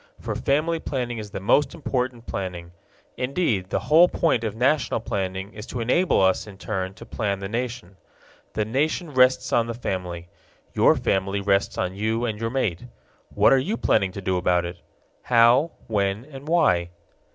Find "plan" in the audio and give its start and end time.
7.05-7.37